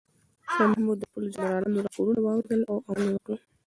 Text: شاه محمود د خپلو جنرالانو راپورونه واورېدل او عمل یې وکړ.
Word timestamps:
شاه 0.53 0.69
محمود 0.71 0.97
د 0.99 1.03
خپلو 1.09 1.27
جنرالانو 1.35 1.83
راپورونه 1.85 2.19
واورېدل 2.23 2.61
او 2.71 2.77
عمل 2.87 3.07
یې 3.09 3.15
وکړ. 3.15 3.35